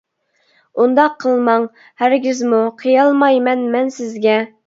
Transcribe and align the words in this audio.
ئۇنداق 0.83 1.17
قىلماڭ 1.23 1.67
ھەرگىزمۇ، 2.03 2.63
قىيالمايمەن 2.81 3.65
مەن 3.77 3.93
سىزگە! 3.99 4.39